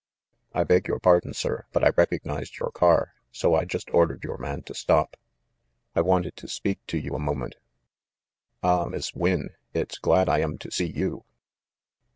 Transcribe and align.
"I 0.53 0.63
beg 0.63 0.87
your 0.87 0.97
pardon, 0.97 1.35
sir, 1.35 1.67
but 1.73 1.83
I 1.83 1.89
recognized 1.89 2.57
your 2.57 2.71
car, 2.71 3.13
so 3.31 3.53
I 3.53 3.65
just 3.65 3.93
ordered 3.93 4.23
your 4.23 4.39
man 4.39 4.63
to 4.63 4.73
stop. 4.73 5.15
I 5.95 6.01
wanted 6.01 6.35
to 6.37 6.47
speak 6.47 6.79
to 6.87 6.97
you 6.97 7.13
a 7.13 7.19
moment. 7.19 7.53
Ah, 8.63 8.85
Miss 8.85 9.13
Wynne, 9.13 9.51
it's 9.75 9.99
glad 9.99 10.27
I 10.27 10.39
am 10.39 10.57
to 10.57 10.71
see 10.71 10.87
you 10.87 11.23